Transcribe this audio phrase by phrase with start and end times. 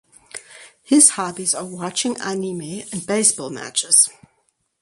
[0.81, 4.09] His hobbies are watching anime and baseball matches.